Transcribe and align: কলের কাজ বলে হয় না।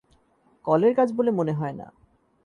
কলের 0.65 0.93
কাজ 0.95 1.09
বলে 1.13 1.31
হয় 1.51 1.75
না। 1.79 1.87